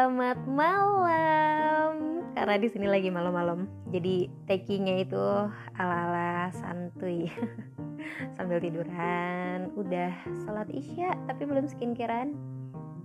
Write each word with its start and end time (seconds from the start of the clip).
Selamat 0.00 0.40
malam. 0.48 2.24
Karena 2.32 2.56
di 2.56 2.72
sini 2.72 2.88
lagi 2.88 3.12
malam-malam. 3.12 3.68
Jadi 3.92 4.32
takingnya 4.48 5.04
itu 5.04 5.24
ala-ala 5.76 6.48
santuy. 6.56 7.28
Sambil 8.40 8.64
tiduran, 8.64 9.68
udah 9.76 10.08
salat 10.40 10.72
Isya 10.72 11.12
tapi 11.28 11.44
belum 11.44 11.68
skincarean. 11.68 12.32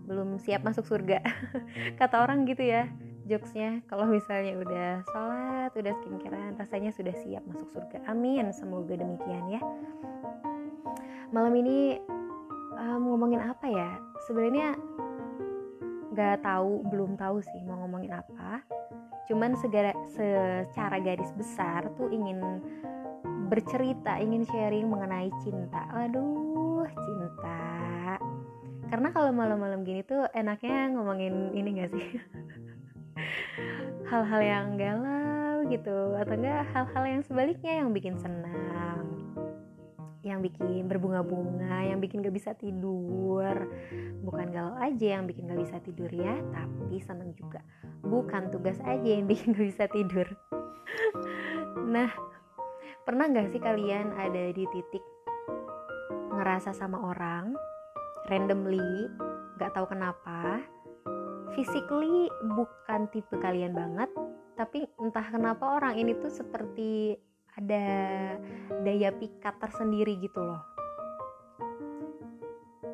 Belum 0.07 0.39
siap 0.39 0.63
masuk 0.63 0.87
surga. 0.87 1.19
Kata 1.99 2.23
orang 2.23 2.47
gitu 2.47 2.63
ya. 2.63 2.87
Jokesnya 3.27 3.83
kalau 3.91 4.07
misalnya 4.07 4.55
udah 4.55 5.03
sholat, 5.11 5.75
udah 5.75 5.91
skincarean, 5.99 6.55
rasanya 6.55 6.95
sudah 6.95 7.11
siap 7.11 7.43
masuk 7.43 7.75
surga. 7.75 8.07
Amin, 8.07 8.55
semoga 8.55 8.95
demikian 8.95 9.51
ya. 9.51 9.59
Malam 11.35 11.59
ini 11.59 11.99
um, 12.79 13.11
ngomongin 13.11 13.43
apa 13.43 13.67
ya? 13.67 13.99
Sebenarnya 14.31 14.79
nggak 16.15 16.47
tahu 16.47 16.87
belum 16.87 17.19
tahu 17.19 17.43
sih 17.43 17.61
mau 17.67 17.83
ngomongin 17.83 18.15
apa. 18.15 18.63
Cuman 19.27 19.59
segara, 19.59 19.91
secara 20.15 20.95
garis 21.03 21.35
besar 21.35 21.91
tuh 21.99 22.07
ingin 22.07 22.39
bercerita 23.51 24.15
ingin 24.23 24.47
sharing 24.47 24.87
mengenai 24.87 25.27
cinta. 25.43 25.83
Aduh 25.91 26.87
cinta. 26.87 27.59
Karena 28.87 29.11
kalau 29.11 29.35
malam-malam 29.35 29.83
gini 29.83 30.07
tuh 30.07 30.23
enaknya 30.31 30.95
ngomongin 30.95 31.51
ini 31.51 31.83
gak 31.83 31.91
sih? 31.91 32.07
Hal-hal 34.09 34.41
yang 34.41 34.67
galau 34.79 35.67
gitu 35.67 36.15
atau 36.15 36.33
enggak 36.37 36.63
hal-hal 36.71 37.03
yang 37.03 37.21
sebaliknya 37.25 37.73
yang 37.81 37.89
bikin 37.91 38.15
senang 38.21 38.84
yang 40.25 40.41
bikin 40.41 40.89
berbunga-bunga, 40.89 41.85
yang 41.85 42.01
bikin 42.01 42.25
gak 42.25 42.33
bisa 42.33 42.57
tidur. 42.57 43.69
Bukan 44.25 44.49
galau 44.49 44.73
aja 44.81 45.21
yang 45.21 45.29
bikin 45.29 45.45
gak 45.45 45.61
bisa 45.61 45.77
tidur 45.85 46.09
ya, 46.09 46.33
tapi 46.49 46.97
seneng 46.97 47.37
juga. 47.37 47.61
Bukan 48.01 48.49
tugas 48.49 48.81
aja 48.81 49.05
yang 49.05 49.29
bikin 49.29 49.53
gak 49.53 49.69
bisa 49.69 49.85
tidur. 49.85 50.25
nah, 51.93 52.09
pernah 53.05 53.29
gak 53.29 53.53
sih 53.53 53.61
kalian 53.61 54.17
ada 54.17 54.49
di 54.49 54.65
titik 54.73 55.05
ngerasa 56.33 56.73
sama 56.73 56.97
orang 57.13 57.53
randomly, 58.25 59.05
gak 59.61 59.77
tahu 59.77 59.85
kenapa, 59.93 60.65
physically 61.53 62.25
bukan 62.57 63.05
tipe 63.13 63.37
kalian 63.37 63.77
banget, 63.77 64.09
tapi 64.57 64.89
entah 64.97 65.29
kenapa 65.29 65.77
orang 65.77 66.01
ini 66.01 66.17
tuh 66.17 66.33
seperti 66.33 67.13
ada 67.55 67.85
daya 68.83 69.09
pikat 69.15 69.55
tersendiri 69.59 70.19
gitu 70.19 70.43
loh. 70.43 70.63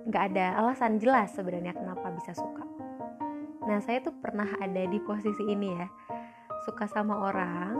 Nggak 0.06 0.24
ada 0.34 0.62
alasan 0.62 1.02
jelas 1.02 1.34
sebenarnya 1.34 1.74
kenapa 1.74 2.14
bisa 2.14 2.38
suka. 2.38 2.66
Nah 3.66 3.80
saya 3.82 4.02
tuh 4.06 4.14
pernah 4.18 4.48
ada 4.62 4.84
di 4.86 5.00
posisi 5.02 5.46
ini 5.50 5.70
ya. 5.74 5.88
Suka 6.66 6.86
sama 6.86 7.18
orang 7.26 7.74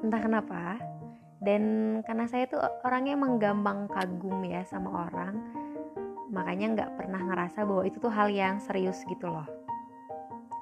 entah 0.00 0.20
kenapa 0.20 0.80
dan 1.40 1.62
karena 2.04 2.24
saya 2.28 2.44
tuh 2.48 2.60
orangnya 2.84 3.16
emang 3.16 3.40
gampang 3.40 3.88
kagum 3.88 4.40
ya 4.44 4.64
sama 4.64 5.08
orang 5.08 5.36
makanya 6.30 6.66
nggak 6.76 6.90
pernah 6.96 7.20
ngerasa 7.26 7.66
bahwa 7.66 7.82
itu 7.84 7.98
tuh 7.98 8.12
hal 8.12 8.30
yang 8.30 8.62
serius 8.62 9.02
gitu 9.08 9.26
loh. 9.26 9.48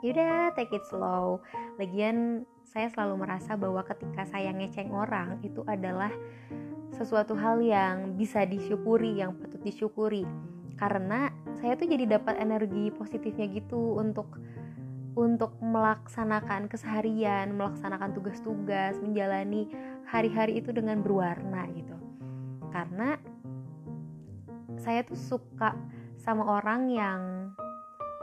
Yaudah 0.01 0.55
take 0.55 0.71
it 0.73 0.87
slow. 0.87 1.43
Lagian 1.77 2.47
saya 2.69 2.93
selalu 2.93 3.25
merasa 3.25 3.57
bahwa 3.57 3.81
ketika 3.89 4.29
saya 4.29 4.53
ngeceng 4.53 4.93
orang 4.93 5.41
itu 5.41 5.65
adalah 5.65 6.13
sesuatu 6.93 7.33
hal 7.37 7.61
yang 7.65 8.17
bisa 8.17 8.45
disyukuri, 8.45 9.21
yang 9.25 9.37
patut 9.37 9.61
disyukuri. 9.65 10.29
Karena 10.77 11.33
saya 11.59 11.75
tuh 11.75 11.89
jadi 11.91 12.21
dapat 12.21 12.39
energi 12.39 12.93
positifnya 12.95 13.51
gitu 13.51 13.99
untuk 13.99 14.39
untuk 15.19 15.59
melaksanakan 15.59 16.71
keseharian, 16.71 17.51
melaksanakan 17.59 18.15
tugas-tugas, 18.15 18.95
menjalani 19.03 19.67
hari-hari 20.07 20.63
itu 20.63 20.71
dengan 20.71 21.03
berwarna 21.03 21.67
gitu. 21.75 21.97
Karena 22.71 23.19
saya 24.79 25.03
tuh 25.03 25.19
suka 25.19 25.75
sama 26.23 26.47
orang 26.47 26.87
yang 26.87 27.21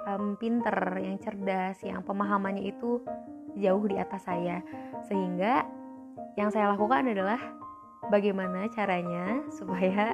um, 0.07 0.39
pinter, 0.39 0.95
yang 1.03 1.19
cerdas, 1.19 1.83
yang 1.83 1.99
pemahamannya 1.99 2.71
itu 2.71 3.03
jauh 3.59 3.85
di 3.87 3.95
atas 3.99 4.27
saya. 4.27 4.61
Sehingga 5.07 5.65
yang 6.39 6.51
saya 6.51 6.75
lakukan 6.75 7.09
adalah 7.11 7.39
bagaimana 8.11 8.67
caranya 8.71 9.41
supaya 9.57 10.13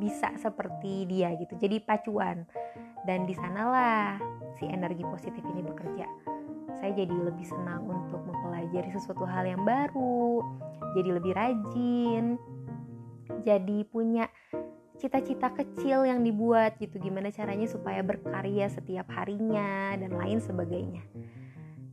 bisa 0.00 0.32
seperti 0.40 1.04
dia 1.06 1.34
gitu. 1.36 1.58
Jadi 1.60 1.82
pacuan. 1.82 2.46
Dan 3.04 3.24
di 3.24 3.32
sanalah 3.32 4.20
si 4.60 4.68
energi 4.68 5.04
positif 5.08 5.40
ini 5.44 5.64
bekerja. 5.64 6.06
Saya 6.80 6.96
jadi 6.96 7.12
lebih 7.12 7.44
senang 7.44 7.84
untuk 7.88 8.24
mempelajari 8.24 8.88
sesuatu 8.92 9.28
hal 9.28 9.44
yang 9.44 9.64
baru 9.64 10.40
jadi 10.94 11.10
lebih 11.16 11.32
rajin 11.34 12.24
jadi 13.46 13.78
punya 13.88 14.26
cita-cita 15.00 15.48
kecil 15.56 16.04
yang 16.04 16.20
dibuat 16.20 16.76
gitu. 16.76 17.00
Gimana 17.00 17.32
caranya 17.32 17.64
supaya 17.64 18.04
berkarya 18.04 18.68
setiap 18.68 19.08
harinya 19.16 19.96
dan 19.96 20.12
lain 20.12 20.44
sebagainya 20.44 21.00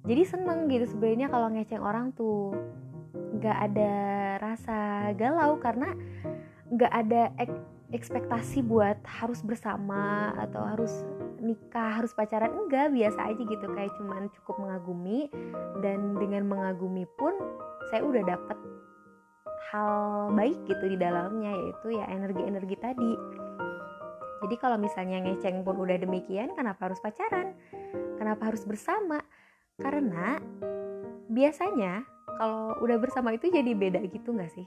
jadi 0.08 0.24
seneng 0.24 0.72
gitu 0.72 0.88
sebenarnya 0.88 1.28
kalau 1.28 1.52
ngeceng 1.52 1.84
orang 1.84 2.16
tuh. 2.16 2.56
Nggak 3.38 3.58
ada 3.70 3.94
rasa 4.40 5.12
galau 5.20 5.60
karena 5.60 5.92
nggak 6.72 6.94
ada 6.96 7.22
ek 7.38 7.52
ekspektasi 7.88 8.68
buat 8.68 9.00
harus 9.08 9.40
bersama 9.48 10.36
atau 10.36 10.60
harus 10.60 10.92
nikah 11.44 12.00
harus 12.00 12.16
pacaran. 12.16 12.52
Enggak 12.56 12.96
biasa 12.96 13.20
aja 13.32 13.42
gitu. 13.44 13.66
Kayak 13.76 13.94
cuman 14.00 14.32
cukup 14.40 14.56
mengagumi 14.64 15.28
dan 15.84 16.16
dengan 16.16 16.48
mengagumi 16.48 17.04
pun 17.20 17.36
saya 17.92 18.04
udah 18.04 18.24
dapet 18.28 18.58
hal 19.72 20.32
baik 20.32 20.56
gitu 20.68 20.88
di 20.88 20.96
dalamnya 20.96 21.52
yaitu 21.52 22.00
ya 22.00 22.08
energi-energi 22.08 22.76
tadi. 22.80 23.14
Jadi 24.38 24.56
kalau 24.62 24.78
misalnya 24.80 25.20
ngeceng 25.24 25.66
pun 25.66 25.76
udah 25.76 25.98
demikian 26.00 26.56
kenapa 26.56 26.92
harus 26.92 27.00
pacaran? 27.04 27.58
Kenapa 28.16 28.52
harus 28.52 28.64
bersama 28.64 29.20
karena 29.78 30.42
biasanya 31.30 32.02
kalau 32.38 32.78
udah 32.82 32.98
bersama 32.98 33.34
itu 33.34 33.50
jadi 33.50 33.74
beda 33.78 34.02
gitu 34.10 34.34
gak 34.34 34.50
sih? 34.54 34.66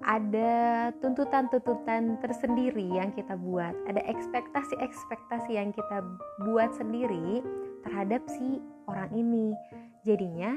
Ada 0.00 0.90
tuntutan-tuntutan 1.04 2.20
tersendiri 2.24 2.88
yang 2.88 3.12
kita 3.12 3.36
buat, 3.36 3.76
ada 3.84 4.00
ekspektasi-ekspektasi 4.08 5.60
yang 5.60 5.76
kita 5.76 6.00
buat 6.48 6.72
sendiri 6.72 7.44
terhadap 7.84 8.24
si 8.28 8.64
orang 8.88 9.12
ini. 9.12 9.52
Jadinya 10.08 10.56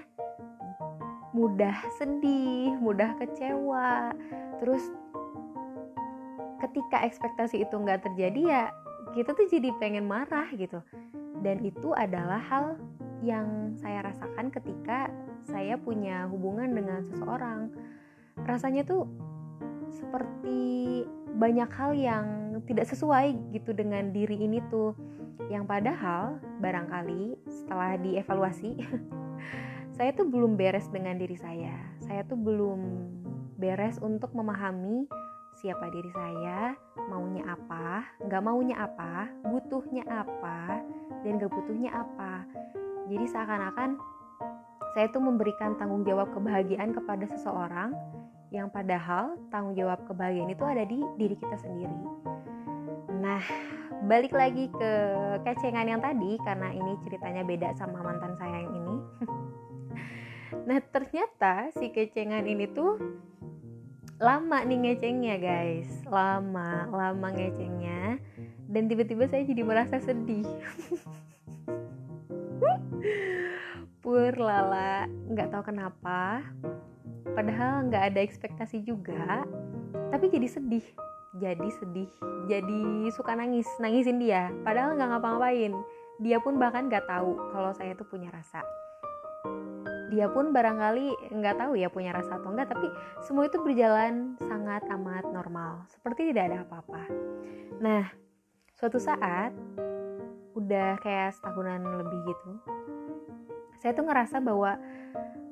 mudah 1.35 1.75
sedih, 1.99 2.71
mudah 2.79 3.19
kecewa, 3.19 4.15
terus 4.63 4.87
ketika 6.63 7.03
ekspektasi 7.03 7.67
itu 7.67 7.75
nggak 7.75 8.07
terjadi 8.07 8.41
ya 8.47 8.63
kita 9.11 9.35
tuh 9.35 9.45
jadi 9.51 9.75
pengen 9.83 10.07
marah 10.07 10.47
gitu 10.55 10.79
dan 11.43 11.59
itu 11.59 11.91
adalah 11.91 12.39
hal 12.39 12.79
yang 13.23 13.79
saya 13.79 14.03
rasakan 14.03 14.51
ketika 14.51 15.07
saya 15.47 15.79
punya 15.79 16.27
hubungan 16.27 16.75
dengan 16.75 16.99
seseorang. 17.07 17.71
Rasanya 18.43 18.83
tuh 18.83 19.07
seperti 19.95 21.03
banyak 21.39 21.69
hal 21.71 21.91
yang 21.95 22.25
tidak 22.67 22.91
sesuai 22.91 23.55
gitu 23.55 23.71
dengan 23.71 24.11
diri 24.11 24.43
ini 24.43 24.59
tuh. 24.67 24.91
Yang 25.47 25.63
padahal 25.67 26.39
barangkali 26.59 27.35
setelah 27.47 27.99
dievaluasi 27.99 28.79
saya 29.97 30.09
tuh 30.15 30.27
belum 30.27 30.59
beres 30.59 30.87
dengan 30.91 31.19
diri 31.19 31.35
saya. 31.39 31.73
Saya 32.03 32.23
tuh 32.27 32.39
belum 32.39 32.79
beres 33.59 33.99
untuk 34.03 34.31
memahami 34.35 35.07
siapa 35.61 35.85
diri 35.93 36.11
saya, 36.11 36.73
maunya 37.07 37.45
apa, 37.45 38.03
nggak 38.25 38.43
maunya 38.43 38.75
apa, 38.83 39.29
butuhnya 39.45 40.01
apa, 40.09 40.81
dan 41.21 41.37
gak 41.37 41.53
butuhnya 41.53 41.93
apa 41.93 42.43
jadi 43.07 43.25
seakan-akan 43.29 43.99
saya 44.93 45.09
tuh 45.09 45.25
memberikan 45.25 45.73
tanggung 45.81 46.05
jawab 46.05 46.29
kebahagiaan 46.31 46.93
kepada 46.93 47.25
seseorang 47.25 47.97
yang 48.53 48.69
padahal 48.69 49.33
tanggung 49.49 49.73
jawab 49.73 50.05
kebahagiaan 50.05 50.53
itu 50.53 50.61
ada 50.61 50.85
di 50.85 51.01
diri 51.17 51.33
kita 51.33 51.57
sendiri. 51.57 51.99
Nah, 53.17 53.41
balik 54.05 54.29
lagi 54.29 54.69
ke 54.69 54.91
kecengan 55.41 55.89
yang 55.89 55.97
tadi 55.97 56.37
karena 56.45 56.69
ini 56.69 56.93
ceritanya 57.01 57.41
beda 57.41 57.73
sama 57.73 58.05
mantan 58.05 58.37
saya 58.37 58.61
yang 58.61 58.73
ini. 58.77 58.95
nah, 60.69 60.77
ternyata 60.93 61.73
si 61.73 61.89
kecengan 61.89 62.45
ini 62.45 62.69
tuh 62.69 63.01
lama 64.21 64.61
nih 64.63 64.79
ngecengnya 64.87 65.35
guys 65.35 65.89
lama 66.07 66.87
lama 66.87 67.27
ngecengnya 67.33 68.21
dan 68.71 68.87
tiba-tiba 68.87 69.27
saya 69.27 69.43
jadi 69.43 69.67
merasa 69.67 69.99
sedih 69.99 70.47
pur 74.03 74.33
lala 74.35 75.07
nggak 75.31 75.49
tahu 75.51 75.63
kenapa. 75.71 76.43
Padahal 77.33 77.87
nggak 77.87 78.03
ada 78.13 78.19
ekspektasi 78.19 78.83
juga 78.83 79.47
tapi 80.13 80.29
jadi 80.29 80.45
sedih. 80.45 80.85
Jadi 81.41 81.69
sedih 81.81 82.11
jadi 82.45 83.09
suka 83.09 83.33
nangis 83.33 83.65
nangisin 83.81 84.21
dia. 84.21 84.53
Padahal 84.61 84.93
nggak 84.93 85.09
ngapa-ngapain. 85.17 85.73
Dia 86.21 86.37
pun 86.37 86.61
bahkan 86.61 86.93
gak 86.93 87.09
tahu 87.09 87.33
kalau 87.49 87.73
saya 87.73 87.97
tuh 87.97 88.05
punya 88.05 88.29
rasa. 88.29 88.61
Dia 90.13 90.29
pun 90.29 90.53
barangkali 90.53 91.33
nggak 91.33 91.57
tahu 91.57 91.73
ya 91.73 91.89
punya 91.89 92.13
rasa 92.13 92.37
atau 92.37 92.53
enggak 92.53 92.69
tapi 92.69 92.85
semua 93.25 93.49
itu 93.49 93.57
berjalan 93.65 94.37
sangat 94.45 94.85
amat 94.93 95.25
normal. 95.33 95.89
Seperti 95.89 96.29
tidak 96.29 96.53
ada 96.53 96.57
apa-apa. 96.69 97.03
Nah 97.81 98.05
suatu 98.77 99.01
saat 99.01 99.49
udah 100.53 100.97
kayak 101.01 101.33
setahunan 101.37 101.81
lebih 102.01 102.19
gitu 102.29 102.51
saya 103.81 103.91
tuh 103.97 104.05
ngerasa 104.07 104.39
bahwa 104.39 104.79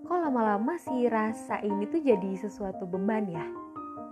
kok 0.07 0.19
lama-lama 0.21 0.77
si 0.79 1.09
rasa 1.09 1.59
ini 1.61 1.85
tuh 1.89 2.01
jadi 2.01 2.31
sesuatu 2.39 2.87
beban 2.87 3.27
ya 3.27 3.45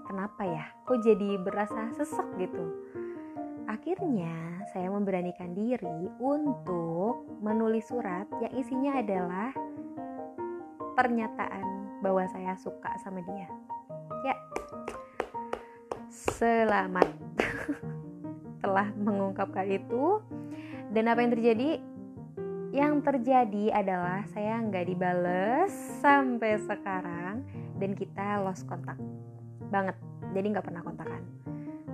kenapa 0.10 0.44
ya 0.44 0.66
kok 0.84 1.02
jadi 1.06 1.40
berasa 1.42 1.94
sesek 1.96 2.28
gitu 2.42 2.66
akhirnya 3.70 4.66
saya 4.74 4.90
memberanikan 4.90 5.54
diri 5.54 6.10
untuk 6.22 7.26
menulis 7.42 7.90
surat 7.90 8.26
yang 8.42 8.54
isinya 8.58 8.98
adalah 8.98 9.50
pernyataan 11.00 11.80
bahwa 12.04 12.28
saya 12.28 12.60
suka 12.60 12.92
sama 13.00 13.24
dia. 13.24 13.48
Ya, 14.28 14.36
selamat 16.12 17.08
telah 18.64 18.92
mengungkapkan 19.00 19.68
itu. 19.72 20.20
Dan 20.90 21.06
apa 21.10 21.22
yang 21.22 21.32
terjadi? 21.34 21.70
Yang 22.70 22.94
terjadi 23.02 23.66
adalah 23.74 24.26
saya 24.30 24.62
nggak 24.62 24.86
dibales 24.90 25.74
sampai 26.02 26.62
sekarang 26.62 27.42
dan 27.82 27.98
kita 27.98 28.42
lost 28.46 28.66
kontak 28.70 28.98
banget. 29.74 29.98
Jadi 30.34 30.48
nggak 30.54 30.66
pernah 30.66 30.86
kontakan. 30.86 31.22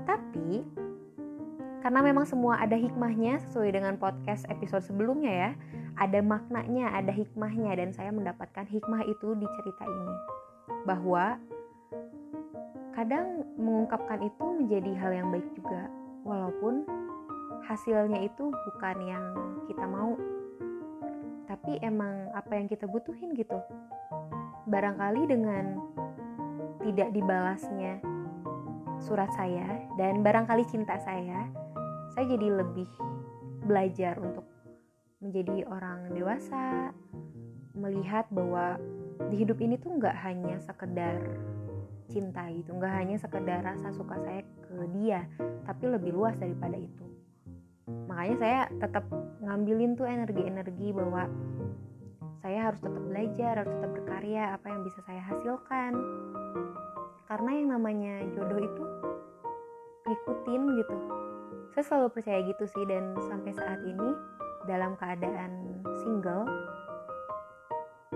Tapi 0.04 0.64
karena 1.80 2.02
memang 2.02 2.26
semua 2.26 2.60
ada 2.60 2.76
hikmahnya 2.76 3.40
sesuai 3.46 3.72
dengan 3.78 3.94
podcast 3.96 4.44
episode 4.50 4.84
sebelumnya 4.84 5.32
ya 5.32 5.52
ada 5.96 6.20
maknanya, 6.20 6.92
ada 6.92 7.12
hikmahnya 7.12 7.72
dan 7.80 7.90
saya 7.96 8.12
mendapatkan 8.12 8.68
hikmah 8.68 9.08
itu 9.08 9.32
di 9.40 9.48
cerita 9.48 9.84
ini. 9.88 10.16
Bahwa 10.84 11.40
kadang 12.96 13.44
mengungkapkan 13.56 14.24
itu 14.24 14.46
menjadi 14.60 14.92
hal 15.00 15.12
yang 15.16 15.28
baik 15.32 15.48
juga 15.56 15.88
walaupun 16.28 16.84
hasilnya 17.66 18.22
itu 18.26 18.54
bukan 18.54 18.98
yang 19.06 19.26
kita 19.66 19.86
mau. 19.86 20.14
Tapi 21.46 21.82
emang 21.82 22.30
apa 22.34 22.58
yang 22.58 22.70
kita 22.70 22.86
butuhin 22.86 23.34
gitu. 23.34 23.58
Barangkali 24.70 25.30
dengan 25.30 25.78
tidak 26.82 27.10
dibalasnya 27.14 28.02
surat 29.02 29.30
saya 29.34 29.86
dan 29.98 30.22
barangkali 30.22 30.66
cinta 30.66 30.98
saya, 31.02 31.50
saya 32.14 32.26
jadi 32.30 32.62
lebih 32.62 32.90
belajar 33.66 34.18
untuk 34.22 34.46
menjadi 35.22 35.66
orang 35.66 36.14
dewasa 36.14 36.94
melihat 37.74 38.30
bahwa 38.30 38.78
di 39.34 39.42
hidup 39.42 39.58
ini 39.60 39.76
tuh 39.82 39.98
nggak 39.98 40.16
hanya 40.22 40.62
sekedar 40.62 41.18
cinta 42.06 42.46
gitu 42.54 42.78
nggak 42.78 42.94
hanya 42.94 43.18
sekedar 43.18 43.66
rasa 43.66 43.90
suka 43.90 44.16
saya 44.22 44.46
ke 44.46 44.76
dia 44.94 45.26
tapi 45.66 45.90
lebih 45.90 46.14
luas 46.14 46.38
daripada 46.38 46.78
itu 46.78 47.05
makanya 48.26 48.42
saya 48.42 48.62
tetap 48.82 49.06
ngambilin 49.38 49.94
tuh 49.94 50.10
energi-energi 50.10 50.90
bahwa 50.98 51.30
saya 52.42 52.74
harus 52.74 52.82
tetap 52.82 53.04
belajar 53.06 53.54
harus 53.62 53.70
tetap 53.78 53.92
berkarya 53.94 54.44
apa 54.58 54.66
yang 54.66 54.82
bisa 54.82 54.98
saya 55.06 55.22
hasilkan. 55.30 55.94
Karena 57.30 57.52
yang 57.54 57.70
namanya 57.78 58.26
jodoh 58.34 58.58
itu 58.66 58.84
ngikutin 60.10 60.62
gitu. 60.74 60.96
Saya 61.78 61.84
selalu 61.86 62.18
percaya 62.18 62.42
gitu 62.50 62.66
sih 62.66 62.82
dan 62.90 63.14
sampai 63.30 63.54
saat 63.54 63.78
ini 63.86 64.10
dalam 64.66 64.98
keadaan 64.98 65.86
single 66.02 66.50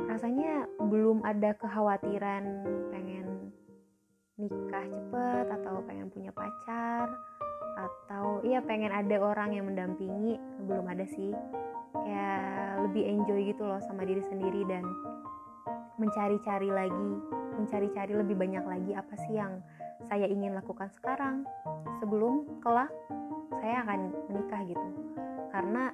rasanya 0.10 0.66
belum 0.90 1.22
ada 1.22 1.54
kekhawatiran 1.54 2.66
pengen 2.90 3.54
nikah 4.42 4.90
cepet 4.90 5.46
atau 5.54 5.86
pengen 5.86 6.10
punya 6.10 6.34
pacar 6.34 7.14
atau 7.80 8.44
iya 8.44 8.60
pengen 8.60 8.92
ada 8.92 9.16
orang 9.24 9.56
yang 9.56 9.72
mendampingi. 9.72 10.36
Belum 10.68 10.86
ada 10.88 11.06
sih. 11.08 11.32
Kayak 11.96 12.86
lebih 12.86 13.04
enjoy 13.08 13.40
gitu 13.50 13.64
loh 13.66 13.80
sama 13.82 14.04
diri 14.04 14.22
sendiri 14.22 14.68
dan 14.68 14.84
mencari-cari 15.96 16.70
lagi. 16.70 17.12
Mencari-cari 17.60 18.14
lebih 18.16 18.36
banyak 18.40 18.64
lagi 18.64 18.92
apa 18.96 19.14
sih 19.28 19.36
yang 19.40 19.60
saya 20.08 20.28
ingin 20.28 20.56
lakukan 20.56 20.92
sekarang. 20.96 21.48
Sebelum 22.04 22.62
kelak 22.64 22.92
saya 23.60 23.84
akan 23.84 24.00
menikah 24.32 24.62
gitu. 24.68 24.88
Karena 25.52 25.92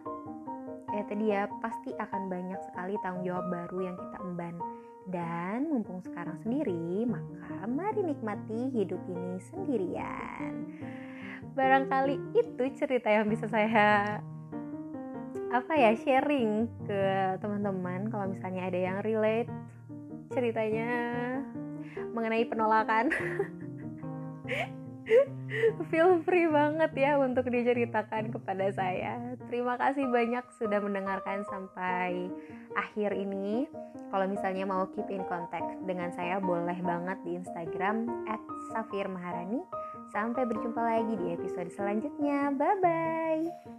ya 0.93 1.03
tadi 1.09 1.25
ya 1.27 1.49
pasti 1.59 1.91
akan 1.91 2.29
banyak 2.29 2.59
sekali 2.69 2.93
tanggung 3.01 3.25
jawab 3.25 3.45
baru 3.49 3.93
yang 3.93 3.97
kita 3.97 4.17
emban. 4.21 4.55
Dan 5.05 5.69
mumpung 5.69 6.01
sekarang 6.01 6.41
sendiri 6.41 7.05
maka 7.05 7.69
mari 7.69 8.01
nikmati 8.01 8.73
hidup 8.73 8.97
ini 9.05 9.37
sendirian 9.37 10.65
barangkali 11.55 12.15
itu 12.35 12.63
cerita 12.75 13.07
yang 13.07 13.31
bisa 13.31 13.47
saya 13.47 14.19
apa 15.55 15.71
ya 15.71 15.95
sharing 15.95 16.67
ke 16.83 17.01
teman-teman 17.39 18.11
kalau 18.11 18.27
misalnya 18.27 18.67
ada 18.67 18.79
yang 18.91 18.97
relate 19.07 19.47
ceritanya 20.35 20.91
mengenai 22.11 22.43
penolakan 22.43 23.07
feel 25.89 26.19
free 26.25 26.49
banget 26.49 26.91
ya 26.97 27.21
untuk 27.21 27.45
diceritakan 27.47 28.33
kepada 28.33 28.73
saya. 28.73 29.37
Terima 29.47 29.77
kasih 29.77 30.09
banyak 30.09 30.41
sudah 30.57 30.81
mendengarkan 30.81 31.45
sampai 31.45 32.29
akhir 32.73 33.13
ini. 33.13 33.69
Kalau 34.09 34.25
misalnya 34.25 34.65
mau 34.65 34.89
keep 34.97 35.05
in 35.13 35.21
contact 35.29 35.77
dengan 35.85 36.09
saya 36.17 36.41
boleh 36.41 36.77
banget 36.81 37.17
di 37.21 37.37
Instagram 37.37 38.09
@safir 38.73 39.05
Maharani. 39.05 39.61
Sampai 40.15 40.47
berjumpa 40.47 40.79
lagi 40.79 41.11
di 41.19 41.35
episode 41.35 41.67
selanjutnya. 41.75 42.55
Bye 42.55 42.79
bye. 42.79 43.74